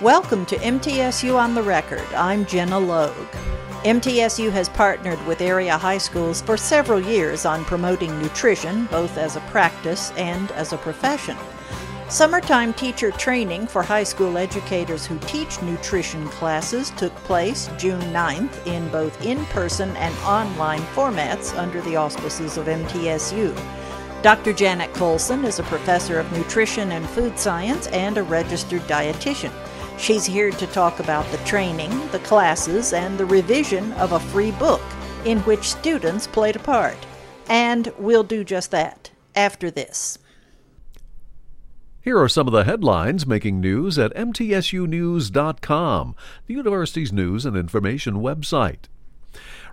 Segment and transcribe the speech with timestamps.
[0.00, 2.02] Welcome to MTSU on the Record.
[2.16, 3.14] I'm Gina Logue.
[3.84, 9.36] MTSU has partnered with area high schools for several years on promoting nutrition, both as
[9.36, 11.36] a practice and as a profession.
[12.08, 18.66] Summertime teacher training for high school educators who teach nutrition classes took place June 9th
[18.66, 23.56] in both in person and online formats under the auspices of MTSU.
[24.22, 24.52] Dr.
[24.52, 29.52] Janet Colson is a professor of nutrition and food science and a registered dietitian.
[29.98, 34.50] She's here to talk about the training, the classes, and the revision of a free
[34.52, 34.82] book
[35.24, 36.98] in which students played a part.
[37.48, 40.18] And we'll do just that after this.
[42.00, 46.14] Here are some of the headlines making news at MTSUnews.com,
[46.46, 48.88] the university's news and information website.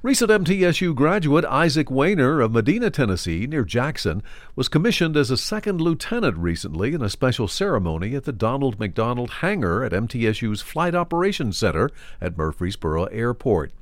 [0.03, 4.23] Recent MTSU graduate Isaac Wehner of Medina, Tennessee, near Jackson,
[4.55, 9.29] was commissioned as a second lieutenant recently in a special ceremony at the Donald McDonald
[9.29, 13.73] Hangar at MTSU's Flight Operations Center at Murfreesboro Airport.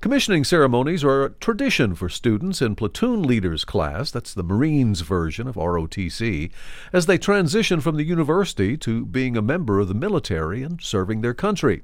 [0.00, 5.48] Commissioning ceremonies are a tradition for students in platoon leaders class, that's the Marines version
[5.48, 6.50] of ROTC,
[6.92, 11.20] as they transition from the university to being a member of the military and serving
[11.20, 11.82] their country.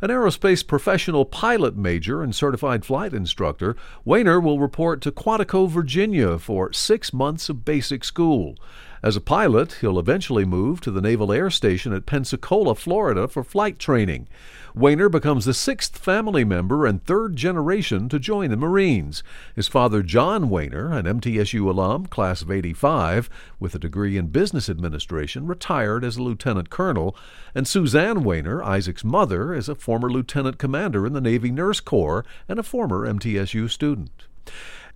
[0.00, 6.38] An aerospace professional pilot major and certified flight instructor, Wehner will report to Quantico, Virginia
[6.38, 8.56] for six months of basic school.
[9.04, 13.44] As a pilot, he'll eventually move to the Naval Air Station at Pensacola, Florida for
[13.44, 14.28] flight training.
[14.74, 19.22] Wehner becomes the sixth family member and third generation to join the Marines.
[19.54, 23.28] His father, John Wehner, an MTSU alum, class of 85,
[23.60, 27.14] with a degree in business administration, retired as a lieutenant colonel,
[27.54, 32.24] and Suzanne Wehner, Isaac's mother, is a former lieutenant commander in the Navy Nurse Corps
[32.48, 34.28] and a former MTSU student.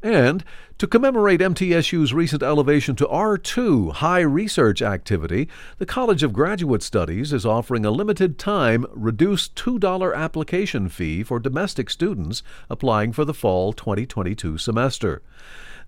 [0.02, 0.44] And
[0.78, 7.32] to commemorate MTSU's recent elevation to R2 high research activity, the College of Graduate Studies
[7.32, 13.34] is offering a limited time reduced $2 application fee for domestic students applying for the
[13.34, 15.20] fall 2022 semester.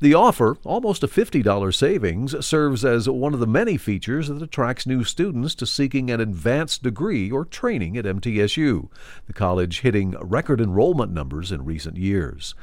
[0.01, 4.87] The offer, almost a $50 savings, serves as one of the many features that attracts
[4.87, 8.89] new students to seeking an advanced degree or training at MTSU,
[9.27, 12.55] the college hitting record enrollment numbers in recent years.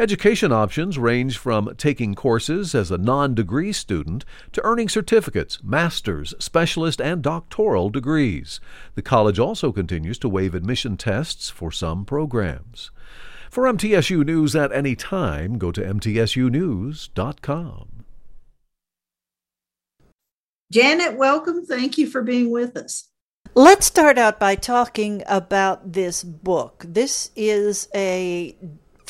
[0.00, 6.32] Education options range from taking courses as a non degree student to earning certificates, master's,
[6.38, 8.60] specialist, and doctoral degrees.
[8.94, 12.90] The college also continues to waive admission tests for some programs.
[13.50, 17.88] For MTSU News at any time, go to MTSUnews.com.
[20.72, 21.66] Janet, welcome.
[21.66, 23.08] Thank you for being with us.
[23.54, 26.86] Let's start out by talking about this book.
[26.88, 28.56] This is a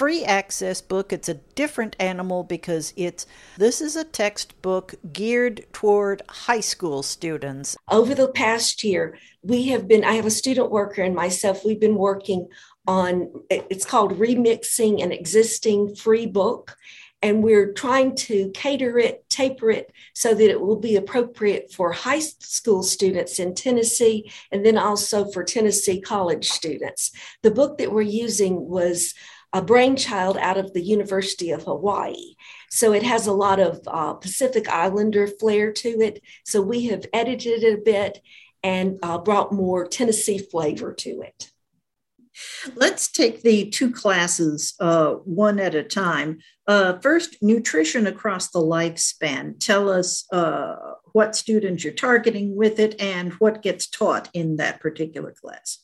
[0.00, 1.12] free access book.
[1.12, 3.26] It's a different animal because it's
[3.58, 7.76] this is a textbook geared toward high school students.
[7.90, 11.78] Over the past year, we have been I have a student worker and myself we've
[11.78, 12.48] been working
[12.86, 16.78] on it's called remixing an existing free book
[17.20, 21.92] and we're trying to cater it, taper it so that it will be appropriate for
[21.92, 27.12] high school students in Tennessee and then also for Tennessee college students.
[27.42, 29.14] The book that we're using was
[29.52, 32.34] a brainchild out of the University of Hawaii.
[32.70, 36.22] So it has a lot of uh, Pacific Islander flair to it.
[36.44, 38.20] So we have edited it a bit
[38.62, 41.50] and uh, brought more Tennessee flavor to it.
[42.74, 46.38] Let's take the two classes uh, one at a time.
[46.66, 49.58] Uh, first, nutrition across the lifespan.
[49.58, 50.76] Tell us uh,
[51.12, 55.78] what students you're targeting with it and what gets taught in that particular class.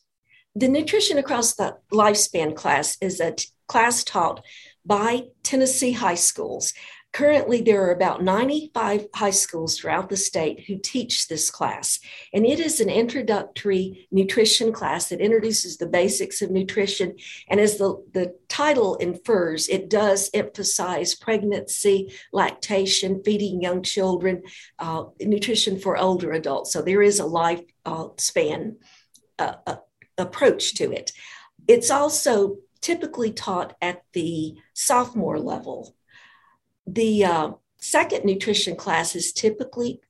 [0.57, 4.43] The nutrition across the lifespan class is a t- class taught
[4.87, 6.73] by Tennessee high schools.
[7.13, 12.01] Currently, there are about 95 high schools throughout the state who teach this class.
[12.33, 17.17] And it is an introductory nutrition class that introduces the basics of nutrition.
[17.51, 24.43] And as the, the title infers, it does emphasize pregnancy, lactation, feeding young children,
[24.79, 26.73] uh, nutrition for older adults.
[26.73, 28.09] So there is a life uh,
[29.39, 29.77] uh, uh
[30.19, 31.13] approach to it.
[31.69, 35.95] It's also typically taught at the sophomore level.
[36.87, 40.01] The uh, second nutrition class is typically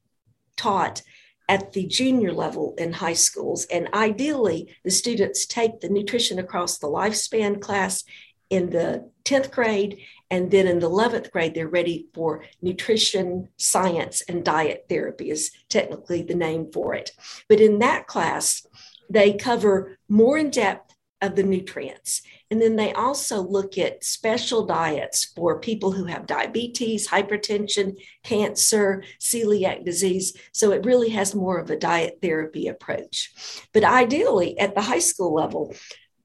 [0.56, 1.02] taught
[1.48, 3.66] at the junior level in high schools.
[3.66, 8.04] And ideally, the students take the nutrition across the lifespan class
[8.50, 9.98] in the 10th grade.
[10.30, 15.52] And then in the 11th grade, they're ready for nutrition science and diet therapy, is
[15.68, 17.12] technically the name for it.
[17.48, 18.66] But in that class,
[19.08, 24.66] they cover more in depth of the nutrients And then they also look at special
[24.66, 30.36] diets for people who have diabetes, hypertension, cancer, celiac disease.
[30.52, 33.32] So it really has more of a diet therapy approach.
[33.72, 35.74] But ideally, at the high school level,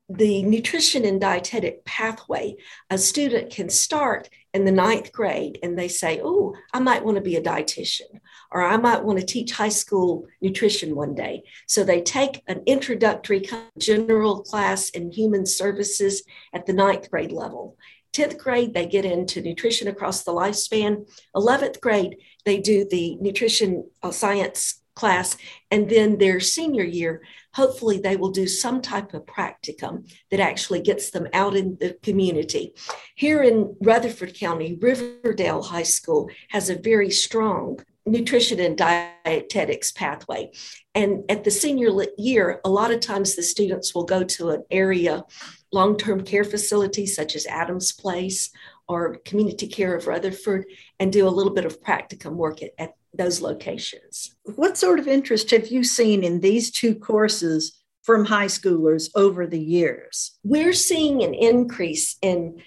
[0.09, 2.55] the nutrition and dietetic pathway,
[2.89, 7.15] a student can start in the ninth grade and they say, Oh, I might want
[7.15, 8.19] to be a dietitian,
[8.51, 11.43] or I might want to teach high school nutrition one day.
[11.67, 17.77] So they take an introductory general class in human services at the ninth grade level.
[18.13, 21.09] 10th grade, they get into nutrition across the lifespan.
[21.35, 25.37] 11th grade, they do the nutrition uh, science class.
[25.69, 27.21] And then their senior year,
[27.53, 31.97] hopefully they will do some type of practicum that actually gets them out in the
[32.03, 32.73] community.
[33.15, 40.51] Here in Rutherford County, Riverdale High School has a very strong nutrition and dietetics pathway.
[40.95, 44.63] And at the senior year, a lot of times the students will go to an
[44.71, 45.23] area
[45.71, 48.51] long term care facility such as Adams Place
[48.87, 50.65] or Community Care of Rutherford
[50.99, 54.35] and do a little bit of practicum work at, at those locations.
[54.43, 59.47] What sort of interest have you seen in these two courses from high schoolers over
[59.47, 60.37] the years?
[60.43, 62.61] We're seeing an increase in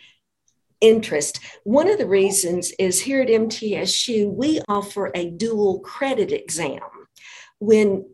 [0.84, 1.40] interest.
[1.64, 6.80] One of the reasons is here at MTSU, we offer a dual credit exam.
[7.58, 8.04] When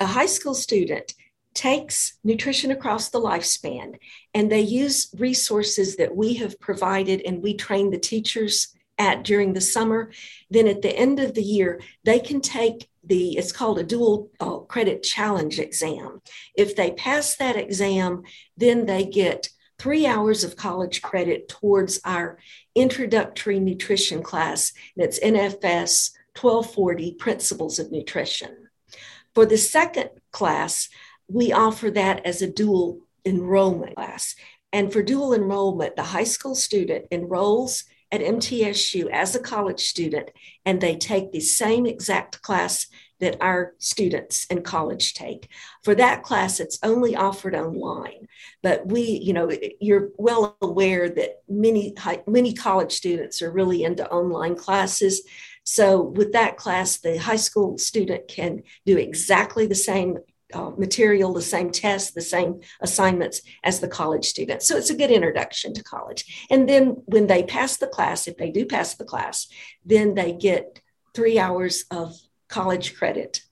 [0.00, 1.14] a high school student
[1.52, 3.98] takes nutrition across the lifespan
[4.34, 9.52] and they use resources that we have provided and we train the teachers at during
[9.52, 10.10] the summer,
[10.50, 14.30] then at the end of the year, they can take the, it's called a dual
[14.40, 16.22] uh, credit challenge exam.
[16.56, 18.22] If they pass that exam,
[18.56, 22.38] then they get three hours of college credit towards our
[22.74, 24.72] introductory nutrition class.
[24.96, 28.68] and it's NFS 1240 Principles of Nutrition.
[29.34, 30.88] For the second class,
[31.28, 34.34] we offer that as a dual enrollment class.
[34.72, 40.30] And for dual enrollment, the high school student enrolls at MTSU as a college student,
[40.64, 42.86] and they take the same exact class
[43.20, 45.48] that our students in college take.
[45.82, 48.28] For that class, it's only offered online.
[48.62, 51.94] But we, you know, you're well aware that many
[52.26, 55.22] many college students are really into online classes.
[55.64, 60.18] So with that class, the high school student can do exactly the same
[60.54, 64.62] uh, material, the same tests, the same assignments as the college student.
[64.62, 66.46] So it's a good introduction to college.
[66.50, 69.48] And then when they pass the class, if they do pass the class,
[69.84, 70.80] then they get
[71.14, 72.14] three hours of
[72.48, 73.42] college credit.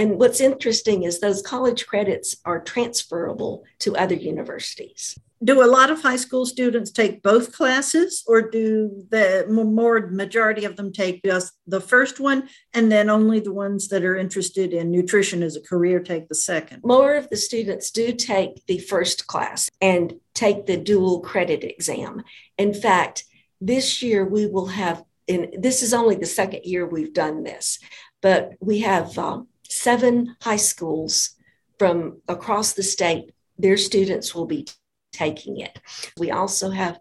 [0.00, 5.18] And what's interesting is those college credits are transferable to other universities.
[5.42, 10.64] Do a lot of high school students take both classes or do the more majority
[10.64, 14.72] of them take just the first one and then only the ones that are interested
[14.72, 16.82] in nutrition as a career take the second?
[16.84, 22.22] More of the students do take the first class and take the dual credit exam.
[22.58, 23.24] In fact
[23.60, 27.78] this year we will have and this is only the second year we've done this
[28.20, 31.36] but we have um, seven high schools
[31.78, 34.66] from across the state their students will be
[35.12, 35.78] taking it.
[36.16, 36.98] We also have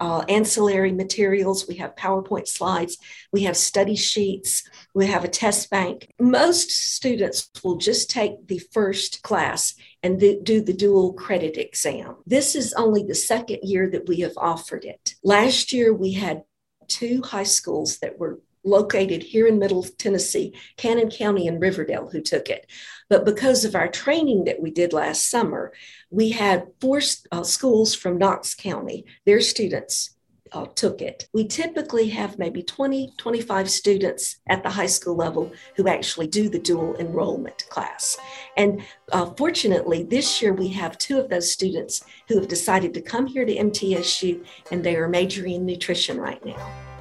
[0.00, 1.68] uh, ancillary materials.
[1.68, 2.98] We have PowerPoint slides.
[3.32, 4.68] We have study sheets.
[4.94, 6.12] We have a test bank.
[6.18, 12.16] Most students will just take the first class and do the dual credit exam.
[12.26, 15.14] This is only the second year that we have offered it.
[15.22, 16.42] Last year, we had
[16.88, 22.20] two high schools that were located here in Middle Tennessee, Cannon County and Riverdale, who
[22.20, 22.70] took it.
[23.08, 25.72] But because of our training that we did last summer,
[26.10, 30.16] we had four uh, schools from Knox County, their students
[30.52, 31.28] uh, took it.
[31.32, 36.48] We typically have maybe 20, 25 students at the high school level who actually do
[36.48, 38.16] the dual enrollment class.
[38.56, 38.82] And
[39.12, 43.26] uh, fortunately, this year we have two of those students who have decided to come
[43.26, 46.91] here to MTSU and they are majoring in nutrition right now.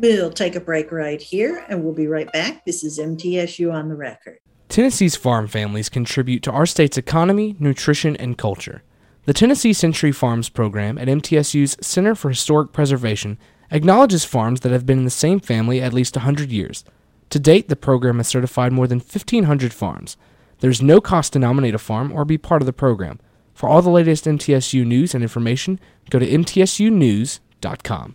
[0.00, 2.64] We'll take a break right here and we'll be right back.
[2.64, 4.38] This is MTSU on the record.
[4.68, 8.84] Tennessee's farm families contribute to our state's economy, nutrition, and culture.
[9.24, 13.38] The Tennessee Century Farms program at MTSU's Center for Historic Preservation
[13.72, 16.84] acknowledges farms that have been in the same family at least 100 years.
[17.30, 20.16] To date, the program has certified more than 1,500 farms.
[20.60, 23.18] There's no cost to nominate a farm or be part of the program.
[23.52, 28.14] For all the latest MTSU news and information, go to mtsunews.com.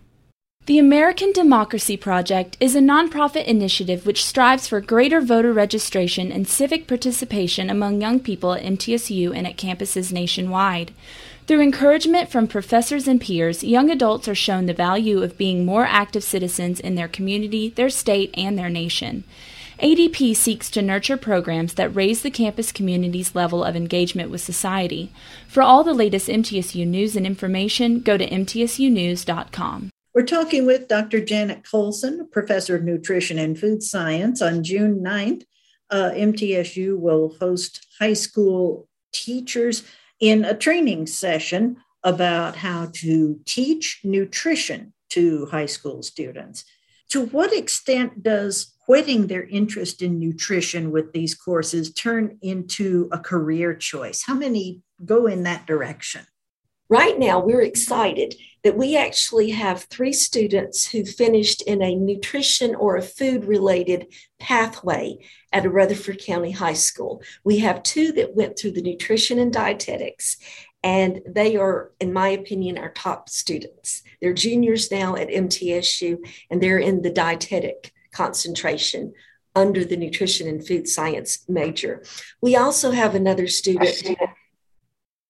[0.66, 6.48] The American Democracy Project is a nonprofit initiative which strives for greater voter registration and
[6.48, 10.92] civic participation among young people at MTSU and at campuses nationwide.
[11.46, 15.84] Through encouragement from professors and peers, young adults are shown the value of being more
[15.84, 19.24] active citizens in their community, their state, and their nation.
[19.82, 25.12] ADP seeks to nurture programs that raise the campus community's level of engagement with society.
[25.46, 29.90] For all the latest MTSU news and information, go to mtsunews.com.
[30.14, 31.18] We're talking with Dr.
[31.20, 34.40] Janet Colson, professor of nutrition and food science.
[34.40, 35.42] On June 9th,
[35.90, 39.82] uh, MTSU will host high school teachers
[40.20, 46.64] in a training session about how to teach nutrition to high school students.
[47.08, 53.18] To what extent does whetting their interest in nutrition with these courses turn into a
[53.18, 54.22] career choice?
[54.22, 56.24] How many go in that direction?
[56.88, 62.74] Right now, we're excited that we actually have three students who finished in a nutrition
[62.74, 64.06] or a food related
[64.38, 65.16] pathway
[65.52, 67.22] at a Rutherford County High School.
[67.42, 70.36] We have two that went through the nutrition and dietetics,
[70.82, 74.02] and they are, in my opinion, our top students.
[74.20, 76.18] They're juniors now at MTSU,
[76.50, 79.14] and they're in the dietetic concentration
[79.54, 82.02] under the nutrition and food science major.
[82.42, 84.02] We also have another student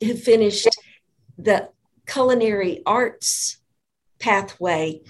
[0.03, 0.69] who finished
[1.39, 1.71] the
[2.07, 3.59] culinary arts
[4.19, 5.03] pathway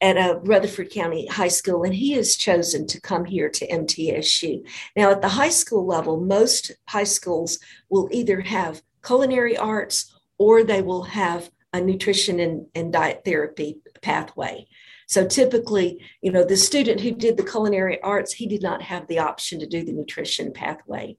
[0.00, 4.66] at a Rutherford County high school, and he has chosen to come here to MTSU.
[4.96, 10.64] Now, at the high school level, most high schools will either have culinary arts or
[10.64, 14.66] they will have a nutrition and, and diet therapy pathway.
[15.06, 19.06] So typically, you know, the student who did the culinary arts, he did not have
[19.06, 21.16] the option to do the nutrition pathway.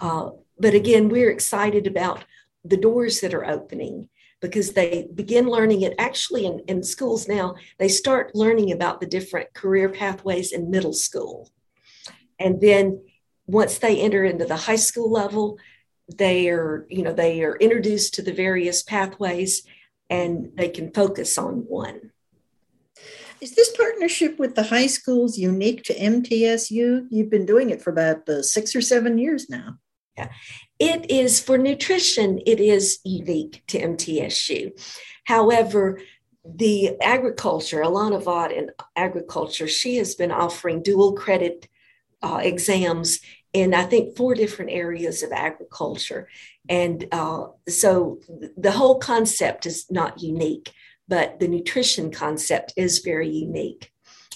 [0.00, 2.24] Uh, but again, we're excited about
[2.64, 4.08] the doors that are opening
[4.40, 7.56] because they begin learning it actually in, in schools now.
[7.78, 11.50] They start learning about the different career pathways in middle school.
[12.38, 13.02] And then
[13.46, 15.58] once they enter into the high school level,
[16.16, 19.62] they are, you know, they are introduced to the various pathways
[20.08, 22.12] and they can focus on one.
[23.40, 27.06] Is this partnership with the high schools unique to MTSU?
[27.10, 29.78] You've been doing it for about uh, six or seven years now.
[30.16, 30.30] Yeah.
[30.78, 34.72] It is for nutrition, it is unique to MTSU.
[35.24, 36.00] However,
[36.44, 41.68] the agriculture, Alana Vaught in agriculture, she has been offering dual credit
[42.22, 43.20] uh, exams
[43.52, 46.28] in I think four different areas of agriculture.
[46.68, 48.20] And uh, so
[48.56, 50.72] the whole concept is not unique
[51.08, 53.90] but the nutrition concept is very unique.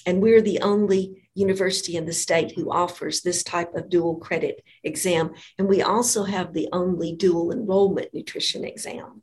[0.06, 4.62] And we're the only university in the state who offers this type of dual credit
[4.84, 5.32] exam.
[5.58, 9.22] And we also have the only dual enrollment nutrition exam.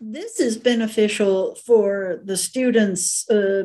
[0.00, 3.64] This is beneficial for the students, uh,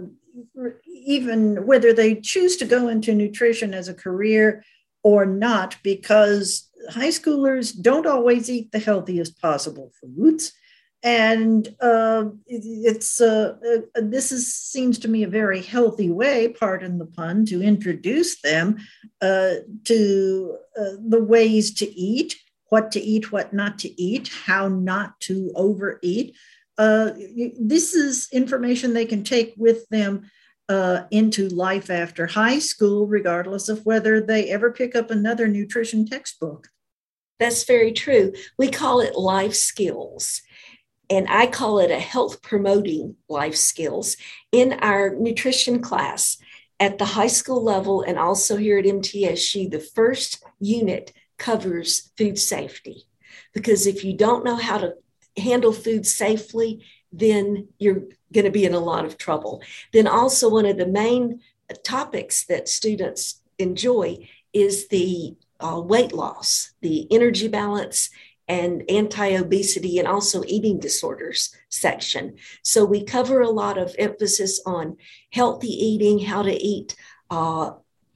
[0.86, 4.64] even whether they choose to go into nutrition as a career
[5.04, 10.54] or not, because high schoolers don't always eat the healthiest possible foods
[11.02, 16.98] and uh, it's uh, uh, this is seems to me a very healthy way pardon
[16.98, 18.78] the pun to introduce them
[19.22, 22.36] uh, to uh, the ways to eat
[22.68, 26.36] what to eat what not to eat how not to overeat.
[26.78, 27.12] Uh,
[27.60, 30.30] this is information they can take with them
[31.10, 36.68] into life after high school regardless of whether they ever pick up another nutrition textbook.
[37.40, 38.34] That's very true.
[38.58, 40.42] We call it life skills
[41.10, 44.18] and I call it a health promoting life skills
[44.52, 46.38] in our nutrition class
[46.80, 49.70] at the high school level and also here at MTSU.
[49.70, 53.06] The first unit covers food safety
[53.54, 54.94] because if you don't know how to
[55.38, 59.64] handle food safely, then you're going to be in a lot of trouble.
[59.94, 61.42] Then, also, one of the main
[61.84, 68.10] topics that students enjoy is the uh, weight loss, the energy balance,
[68.50, 72.36] and anti obesity and also eating disorders section.
[72.64, 74.98] So we cover a lot of emphasis on
[75.32, 76.96] healthy eating, how to eat
[77.30, 77.74] uh,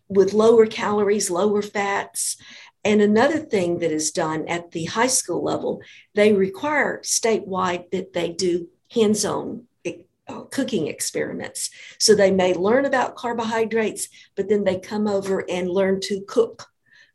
[0.10, 2.38] with lower calories, lower fats.
[2.84, 5.82] And another thing that is done at the high school level,
[6.16, 9.68] they require statewide that they do hands on
[10.28, 11.70] uh, cooking experiments.
[12.00, 16.68] So they may learn about carbohydrates, but then they come over and learn to cook,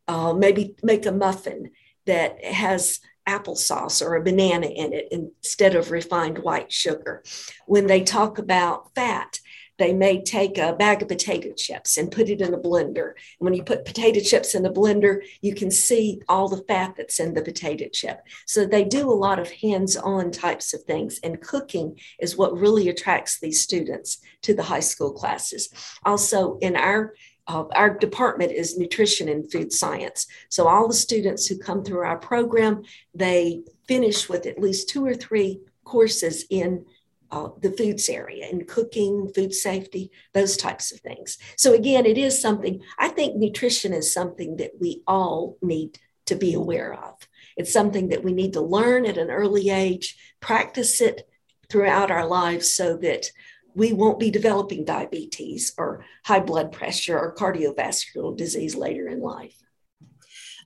[0.06, 1.70] uh, maybe make a muffin
[2.08, 7.22] that has applesauce or a banana in it instead of refined white sugar.
[7.66, 9.38] When they talk about fat,
[9.76, 13.12] they may take a bag of potato chips and put it in a blender.
[13.38, 17.20] When you put potato chips in the blender, you can see all the fat that's
[17.20, 18.20] in the potato chip.
[18.46, 21.20] So they do a lot of hands on types of things.
[21.22, 25.68] And cooking is what really attracts these students to the high school classes.
[26.04, 27.14] Also, in our
[27.48, 30.26] uh, our department is nutrition and food science.
[30.50, 32.82] So all the students who come through our program,
[33.14, 36.84] they finish with at least two or three courses in
[37.30, 41.38] uh, the foods area and cooking, food safety, those types of things.
[41.56, 46.36] So, again, it is something, I think nutrition is something that we all need to
[46.36, 47.14] be aware of.
[47.56, 51.28] It's something that we need to learn at an early age, practice it
[51.68, 53.30] throughout our lives so that
[53.78, 59.56] we won't be developing diabetes or high blood pressure or cardiovascular disease later in life.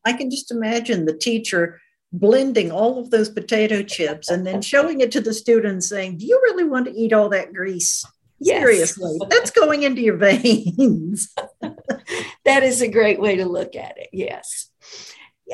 [0.03, 1.79] I can just imagine the teacher
[2.11, 6.27] blending all of those potato chips and then showing it to the students saying, Do
[6.27, 8.03] you really want to eat all that grease?
[8.41, 8.63] Yes.
[8.63, 11.35] Seriously, that's going into your veins.
[12.45, 14.09] that is a great way to look at it.
[14.13, 14.71] Yes.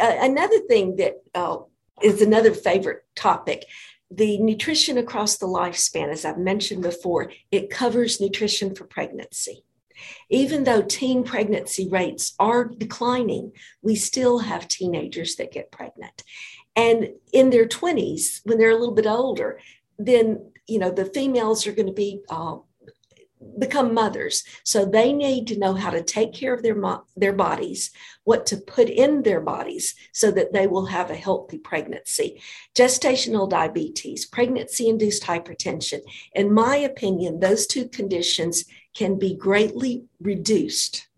[0.01, 1.59] Uh, another thing that uh,
[2.03, 3.65] is another favorite topic
[4.11, 9.65] the nutrition across the lifespan, as I've mentioned before, it covers nutrition for pregnancy.
[10.31, 16.23] Even though teen pregnancy rates are declining, we still have teenagers that get pregnant.
[16.77, 19.59] And in their 20s, when they're a little bit older,
[19.99, 22.57] then you know the females are going to be uh,
[23.59, 24.45] become mothers.
[24.65, 27.91] So they need to know how to take care of their mo- their bodies
[28.25, 32.41] what to put in their bodies so that they will have a healthy pregnancy.
[32.75, 36.01] Gestational diabetes pregnancy induced hypertension.
[36.35, 38.65] In my opinion those two conditions
[38.95, 41.09] can be greatly reduced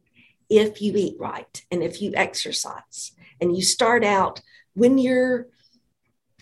[0.48, 3.12] if you eat right and if you exercise.
[3.40, 4.42] And you start out
[4.74, 5.46] when you're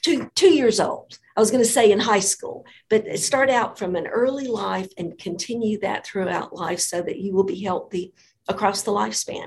[0.02, 1.18] two, two years old.
[1.38, 4.88] I was going to say in high school, but start out from an early life
[4.98, 8.12] and continue that throughout life so that you will be healthy
[8.48, 9.46] across the lifespan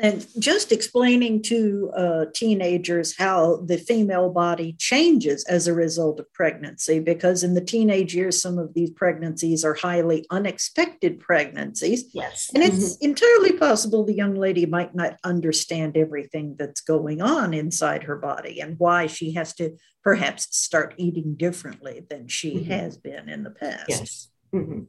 [0.00, 6.32] and just explaining to uh, teenagers how the female body changes as a result of
[6.32, 12.04] pregnancy, because in the teenage years, some of these pregnancies are highly unexpected pregnancies.
[12.14, 12.50] Yes.
[12.54, 13.10] And it's mm-hmm.
[13.10, 18.60] entirely possible the young lady might not understand everything that's going on inside her body
[18.60, 22.70] and why she has to perhaps start eating differently than she mm-hmm.
[22.70, 23.84] has been in the past.
[23.88, 24.28] Yes.
[24.54, 24.84] Mm-hmm.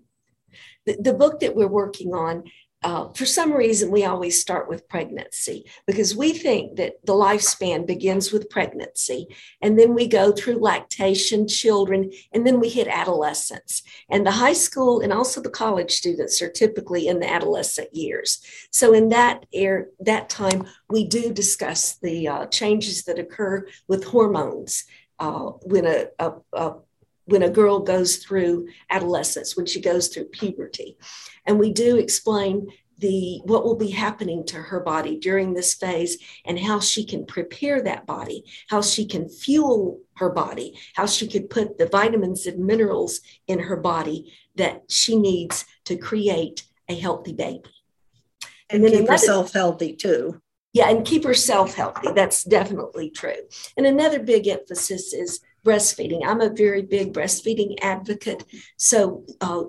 [0.85, 2.43] The, the book that we're working on
[2.83, 7.85] uh, for some reason, we always start with pregnancy because we think that the lifespan
[7.85, 9.27] begins with pregnancy.
[9.61, 13.83] And then we go through lactation, children, and then we hit adolescence.
[14.09, 18.41] And the high school and also the college students are typically in the adolescent years.
[18.71, 24.05] So, in that, air, that time, we do discuss the uh, changes that occur with
[24.05, 24.85] hormones.
[25.19, 26.73] Uh, when a, a, a
[27.25, 30.97] when a girl goes through adolescence, when she goes through puberty.
[31.45, 32.67] And we do explain
[33.01, 37.25] the what will be happening to her body during this phase and how she can
[37.25, 42.45] prepare that body, how she can fuel her body, how she could put the vitamins
[42.45, 47.63] and minerals in her body that she needs to create a healthy baby.
[48.69, 50.41] And, and keep another, herself healthy too.
[50.73, 52.09] Yeah, and keep herself healthy.
[52.15, 53.33] That's definitely true.
[53.75, 56.21] And another big emphasis is breastfeeding.
[56.25, 58.45] I'm a very big breastfeeding advocate.
[58.77, 59.63] So, uh,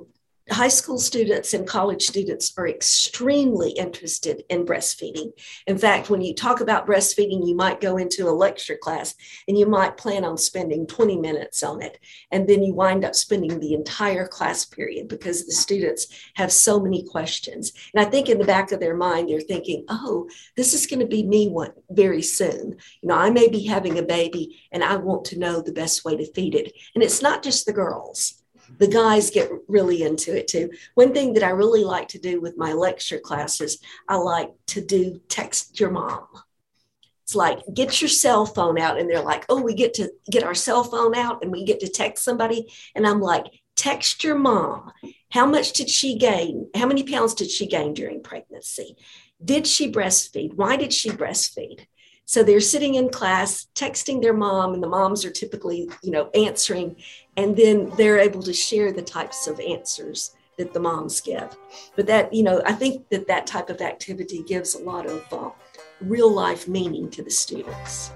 [0.50, 5.30] high school students and college students are extremely interested in breastfeeding.
[5.66, 9.14] In fact, when you talk about breastfeeding, you might go into a lecture class
[9.46, 11.98] and you might plan on spending 20 minutes on it.
[12.32, 16.80] And then you wind up spending the entire class period because the students have so
[16.80, 17.72] many questions.
[17.94, 21.00] And I think in the back of their mind, they're thinking, oh, this is going
[21.00, 22.76] to be me one very soon.
[23.00, 26.04] You know, I may be having a baby and I want to know the best
[26.04, 26.72] way to feed it.
[26.94, 28.41] And it's not just the girls
[28.82, 30.68] the guys get really into it too.
[30.94, 34.84] One thing that I really like to do with my lecture classes, I like to
[34.84, 36.26] do text your mom.
[37.22, 40.42] It's like get your cell phone out, and they're like, oh, we get to get
[40.42, 42.72] our cell phone out and we get to text somebody.
[42.96, 43.44] And I'm like,
[43.76, 44.90] text your mom.
[45.30, 46.68] How much did she gain?
[46.74, 48.96] How many pounds did she gain during pregnancy?
[49.44, 50.54] Did she breastfeed?
[50.54, 51.86] Why did she breastfeed?
[52.24, 56.30] So they're sitting in class, texting their mom, and the moms are typically, you know,
[56.34, 56.96] answering,
[57.36, 61.56] and then they're able to share the types of answers that the moms give.
[61.96, 65.24] But that, you know, I think that that type of activity gives a lot of
[65.32, 65.50] uh,
[66.00, 68.12] real life meaning to the students.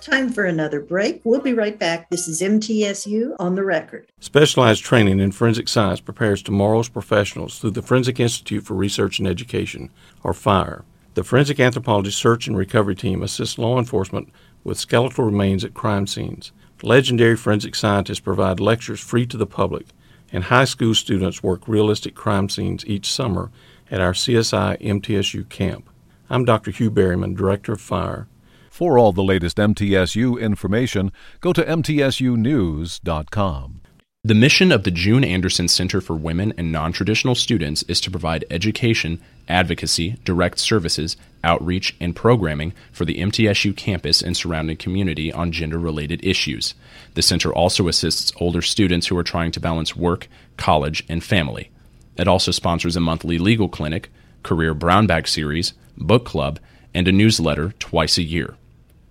[0.00, 1.20] Time for another break.
[1.24, 2.08] We'll be right back.
[2.08, 4.10] This is MTSU on the record.
[4.18, 9.28] Specialized training in forensic science prepares tomorrow's professionals through the Forensic Institute for Research and
[9.28, 9.90] Education,
[10.24, 10.86] or FIRE.
[11.14, 14.30] The Forensic Anthropology Search and Recovery Team assists law enforcement
[14.64, 16.50] with skeletal remains at crime scenes.
[16.82, 19.88] Legendary forensic scientists provide lectures free to the public,
[20.32, 23.50] and high school students work realistic crime scenes each summer
[23.90, 25.90] at our CSI MTSU camp.
[26.30, 26.70] I'm Dr.
[26.70, 28.28] Hugh Berryman, Director of Fire.
[28.70, 33.79] For all the latest MTSU information, go to MTSUnews.com.
[34.22, 38.44] The mission of the June Anderson Center for Women and Non-Traditional Students is to provide
[38.50, 45.52] education, advocacy, direct services, outreach, and programming for the MTSU campus and surrounding community on
[45.52, 46.74] gender-related issues.
[47.14, 50.28] The center also assists older students who are trying to balance work,
[50.58, 51.70] college, and family.
[52.18, 54.10] It also sponsors a monthly legal clinic,
[54.42, 56.60] career brown bag series, book club,
[56.92, 58.54] and a newsletter twice a year.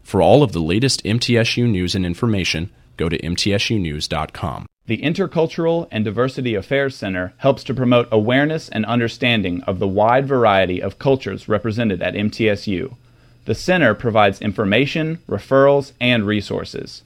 [0.04, 4.68] For all of the latest MTSU news and information, go to mtsunews.com.
[4.89, 10.28] The Intercultural and Diversity Affairs Center helps to promote awareness and understanding of the wide
[10.28, 12.95] variety of cultures represented at MTSU.
[13.45, 17.04] The center provides information, referrals, and resources.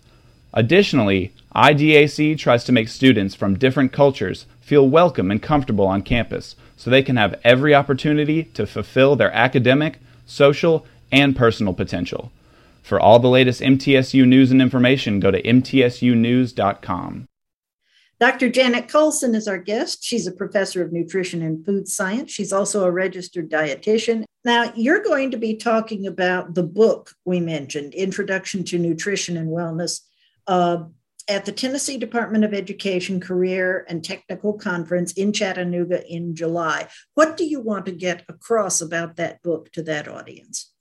[0.54, 6.56] Additionally, IDAC tries to make students from different cultures feel welcome and comfortable on campus
[6.78, 12.32] so they can have every opportunity to fulfill their academic, social, and personal potential.
[12.82, 17.28] For all the latest MTSU news and information, go to mtsunews.com.
[18.20, 18.50] Dr.
[18.50, 20.04] Janet Colson is our guest.
[20.04, 22.32] She's a professor of nutrition and food science.
[22.32, 24.24] She's also a registered dietitian.
[24.46, 29.50] Now, you're going to be talking about the book we mentioned, Introduction to Nutrition and
[29.50, 30.02] Wellness,
[30.48, 30.84] uh,
[31.30, 36.88] at the Tennessee Department of Education Career and Technical Conference in Chattanooga in July.
[37.14, 40.72] What do you want to get across about that book to that audience?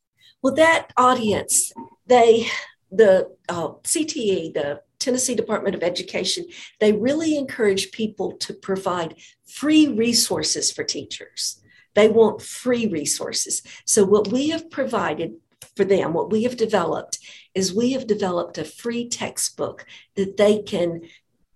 [0.42, 1.72] Well, that audience,
[2.06, 2.48] they,
[2.90, 6.46] the uh, CTE, the Tennessee Department of Education,
[6.80, 11.60] they really encourage people to provide free resources for teachers.
[11.94, 13.62] They want free resources.
[13.84, 15.34] So, what we have provided
[15.76, 17.18] for them, what we have developed
[17.54, 19.86] is we have developed a free textbook
[20.16, 21.02] that they can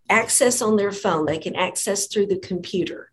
[0.09, 3.11] access on their phone, they can access through the computer.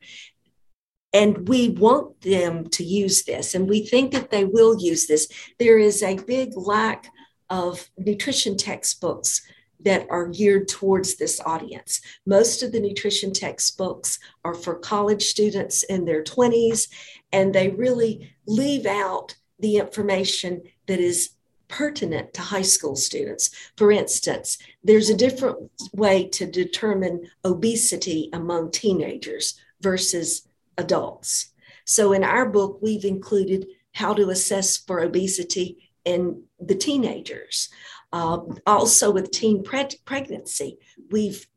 [1.13, 5.28] And we want them to use this, and we think that they will use this.
[5.60, 7.08] There is a big lack
[7.50, 9.41] of nutrition textbooks
[9.84, 12.02] that are geared towards this audience.
[12.26, 16.88] Most of the nutrition textbooks are for college students in their 20s,
[17.32, 21.32] and they really leave out the information that is
[21.67, 23.50] pertinent to high school students.
[23.78, 31.52] For instance, there's a different way to determine obesity among teenagers versus adults.
[31.86, 37.69] So in our book, we've included how to assess for obesity in the teenagers.
[38.13, 40.78] Uh, also, with teen pre- pregnancy,
[41.10, 41.47] we've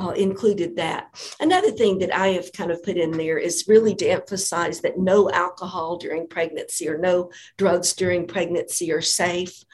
[0.00, 1.08] uh, included that.
[1.40, 4.98] Another thing that I have kind of put in there is really to emphasize that
[4.98, 9.64] no alcohol during pregnancy or no drugs during pregnancy are safe.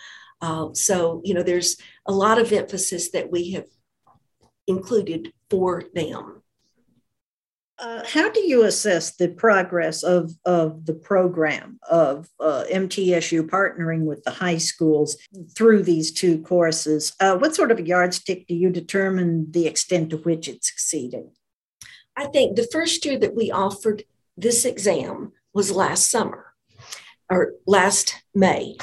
[0.40, 1.76] Uh, so, you know, there's
[2.06, 3.66] a lot of emphasis that we have
[4.66, 6.42] included for them.
[7.78, 14.04] Uh, how do you assess the progress of, of the program of uh, MTSU partnering
[14.04, 15.18] with the high schools
[15.54, 17.14] through these two courses?
[17.20, 21.32] Uh, what sort of a yardstick do you determine the extent to which it's succeeding?
[22.16, 24.04] I think the first year that we offered
[24.38, 26.54] this exam was last summer
[27.30, 28.76] or last May.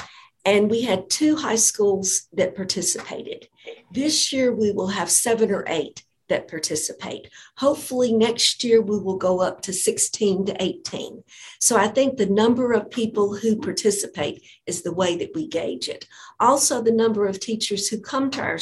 [0.44, 3.48] And we had two high schools that participated.
[3.92, 7.28] This year we will have seven or eight that participate.
[7.58, 11.22] Hopefully, next year we will go up to 16 to 18.
[11.60, 15.88] So I think the number of people who participate is the way that we gauge
[15.88, 16.06] it.
[16.40, 18.58] Also, the number of teachers who come to our,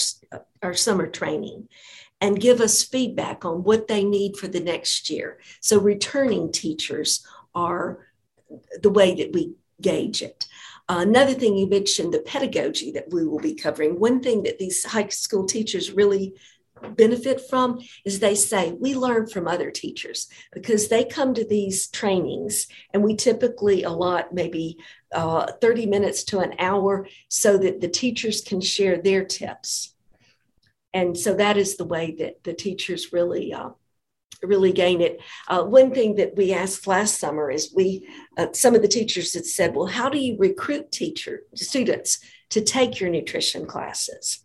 [0.62, 1.68] our summer training
[2.20, 5.38] and give us feedback on what they need for the next year.
[5.60, 8.06] So, returning teachers are
[8.80, 10.46] the way that we gauge it.
[10.88, 13.98] another thing you mentioned, the pedagogy that we will be covering.
[13.98, 16.34] One thing that these high school teachers really
[16.90, 21.88] benefit from is they say we learn from other teachers because they come to these
[21.88, 24.76] trainings and we typically allot maybe
[25.12, 29.94] uh, 30 minutes to an hour so that the teachers can share their tips.
[30.94, 33.70] And so that is the way that the teachers really uh,
[34.42, 35.20] really gain it.
[35.48, 39.34] Uh, one thing that we asked last summer is we uh, some of the teachers
[39.34, 42.18] had said well how do you recruit teacher students
[42.50, 44.42] to take your nutrition classes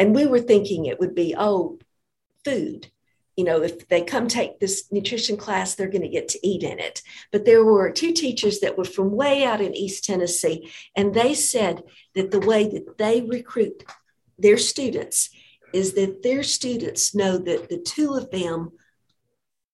[0.00, 1.78] and we were thinking it would be, oh,
[2.42, 2.90] food.
[3.36, 6.62] You know, if they come take this nutrition class, they're going to get to eat
[6.62, 7.02] in it.
[7.30, 11.34] But there were two teachers that were from way out in East Tennessee, and they
[11.34, 11.82] said
[12.14, 13.84] that the way that they recruit
[14.38, 15.28] their students
[15.74, 18.72] is that their students know that the two of them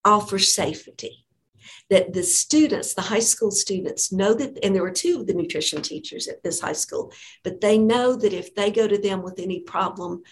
[0.04, 1.25] offer safety
[1.88, 5.34] that the students, the high school students, know that, and there were two of the
[5.34, 7.12] nutrition teachers at this high school,
[7.44, 10.22] but they know that if they go to them with any problem,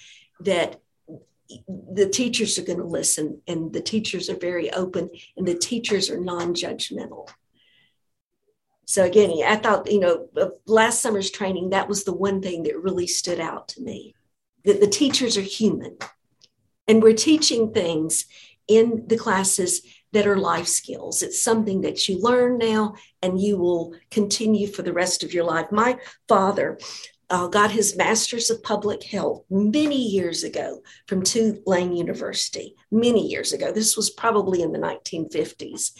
[0.40, 0.80] that
[1.68, 6.10] the teachers are going to listen, and the teachers are very open, and the teachers
[6.10, 7.28] are non-judgmental.
[8.86, 10.28] So again, I thought, you know,
[10.66, 14.14] last summer's training, that was the one thing that really stood out to me.
[14.64, 15.96] That the teachers are human
[16.86, 18.26] And we're teaching things
[18.68, 19.82] in the classes
[20.14, 21.22] that are life skills.
[21.22, 25.44] It's something that you learn now and you will continue for the rest of your
[25.44, 25.70] life.
[25.70, 25.98] My
[26.29, 26.79] father
[27.31, 33.53] uh, got his master's of public health many years ago from Tulane University, many years
[33.53, 33.72] ago.
[33.72, 35.90] This was probably in the 1950s.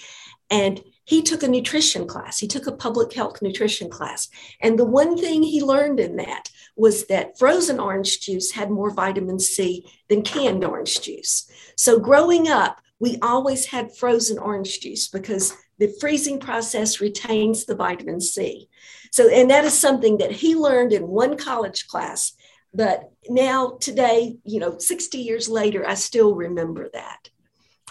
[0.51, 2.39] And he took a nutrition class.
[2.39, 4.29] He took a public health nutrition class.
[4.61, 8.91] And the one thing he learned in that was that frozen orange juice had more
[8.91, 11.51] vitamin C than canned orange juice.
[11.77, 17.75] So growing up, we always had frozen orange juice because the freezing process retains the
[17.75, 18.69] vitamin C.
[19.11, 22.33] So, and that is something that he learned in one college class.
[22.73, 27.31] But now, today, you know, 60 years later, I still remember that.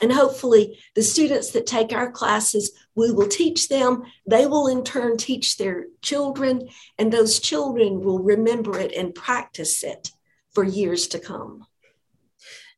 [0.01, 4.03] And hopefully, the students that take our classes, we will teach them.
[4.25, 9.83] They will in turn teach their children, and those children will remember it and practice
[9.83, 10.11] it
[10.53, 11.65] for years to come.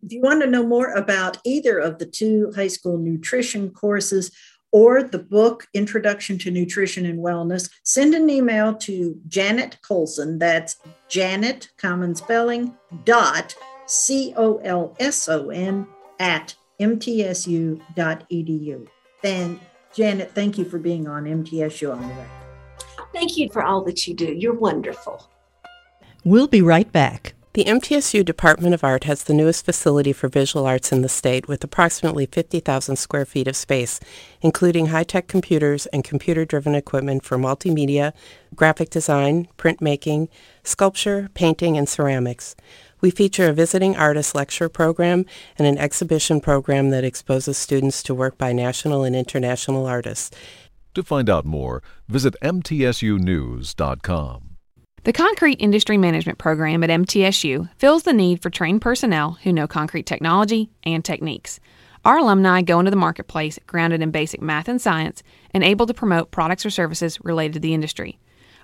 [0.02, 4.32] If you want to know more about either of the two high school nutrition courses
[4.72, 10.38] or the book Introduction to Nutrition and Wellness, send an email to Janet Colson.
[10.38, 10.76] That's
[11.08, 13.56] Janet, common spelling, dot
[13.86, 15.88] C O L S O N
[16.20, 17.80] at mtsu.edu.
[19.22, 19.60] Then,
[19.94, 22.30] Janet, thank you for being on MTSU on the record.
[23.14, 24.26] Thank you for all that you do.
[24.26, 25.30] You're wonderful.
[26.26, 27.34] We'll be right back.
[27.56, 31.48] The MTSU Department of Art has the newest facility for visual arts in the state
[31.48, 34.02] with approximately 50,000 square feet of space,
[34.42, 38.12] including high-tech computers and computer-driven equipment for multimedia,
[38.56, 40.28] graphic design, printmaking,
[40.66, 42.58] sculpture, painting, and ceramics.
[43.00, 45.26] We feature a visiting artist lecture program
[45.58, 50.30] and an exhibition program that exposes students to work by national and international artists.
[50.94, 54.55] To find out more, visit mtsunews.com.
[55.06, 59.68] The Concrete Industry Management Program at MTSU fills the need for trained personnel who know
[59.68, 61.60] concrete technology and techniques.
[62.04, 65.94] Our alumni go into the marketplace grounded in basic math and science and able to
[65.94, 68.18] promote products or services related to the industry.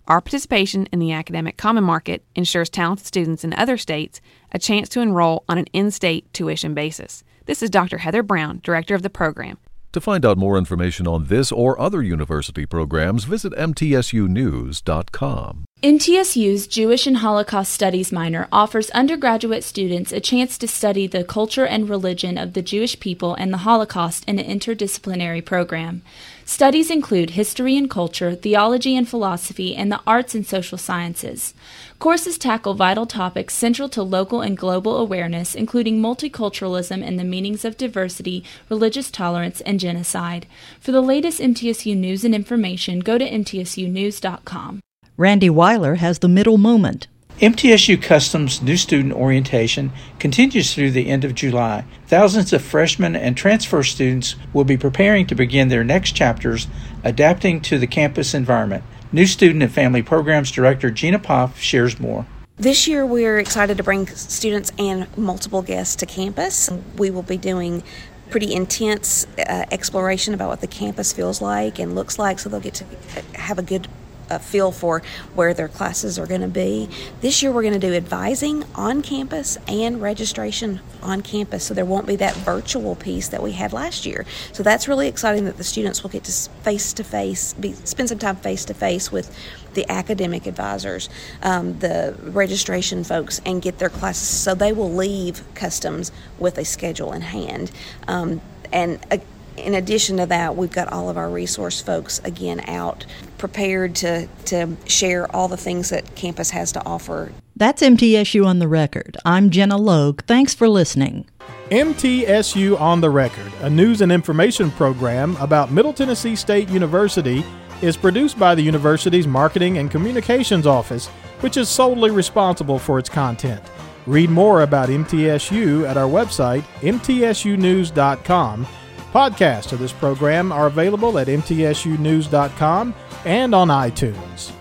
[0.08, 4.20] Our participation in the academic common market ensures talented students in other states
[4.52, 7.24] a chance to enroll on an in state tuition basis.
[7.46, 8.00] This is Dr.
[8.00, 9.60] Heather Brown, Director of the program.
[9.94, 15.66] To find out more information on this or other university programs, visit mtsunews.com.
[15.84, 21.66] MTSU's Jewish and Holocaust Studies minor offers undergraduate students a chance to study the culture
[21.66, 26.04] and religion of the Jewish people and the Holocaust in an interdisciplinary program.
[26.46, 31.56] Studies include history and culture, theology and philosophy, and the arts and social sciences.
[32.02, 37.64] Courses tackle vital topics central to local and global awareness, including multiculturalism and the meanings
[37.64, 40.48] of diversity, religious tolerance, and genocide.
[40.80, 44.80] For the latest MTSU news and information, go to mtsunews.com.
[45.16, 47.06] Randy Weiler has the middle moment.
[47.40, 51.86] MTSU Customs New Student Orientation continues through the end of July.
[52.08, 56.66] Thousands of freshmen and transfer students will be preparing to begin their next chapters
[57.04, 58.84] adapting to the campus environment.
[59.14, 62.26] New Student and Family Programs Director Gina Poff shares more.
[62.56, 66.70] This year, we're excited to bring students and multiple guests to campus.
[66.96, 67.84] We will be doing
[68.30, 72.62] pretty intense uh, exploration about what the campus feels like and looks like, so they'll
[72.62, 72.86] get to
[73.34, 73.90] have a good
[74.32, 75.02] a feel for
[75.36, 76.90] where their classes are going to be.
[77.22, 81.86] This year, we're going to do advising on campus and registration on campus, so there
[81.86, 84.26] won't be that virtual piece that we had last year.
[84.54, 88.20] So that's really exciting that the students will get to face to face, spend some
[88.20, 89.36] time face to face with
[89.74, 91.10] the academic advisors,
[91.44, 94.28] um, the registration folks, and get their classes.
[94.28, 97.72] So they will leave customs with a schedule in hand.
[98.08, 98.42] Um,
[98.74, 99.18] and uh,
[99.58, 103.06] in addition to that, we've got all of our resource folks again out
[103.38, 107.32] prepared to, to share all the things that campus has to offer.
[107.56, 109.18] That's MTSU on the Record.
[109.26, 110.22] I'm Gina Logue.
[110.24, 111.26] Thanks for listening.
[111.70, 117.46] MTSU on the Record, a news and information program about Middle Tennessee State University,
[117.82, 121.08] is produced by the university's Marketing and Communications Office,
[121.40, 123.64] which is solely responsible for its content.
[124.06, 128.68] Read more about MTSU at our website, mtsunews.com
[129.12, 132.96] Podcasts of this program are available at mtsunews.com
[133.26, 134.54] and on iTunes.